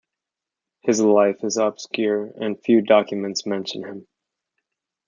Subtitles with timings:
[0.79, 4.07] His life is obscure and few documents mention him.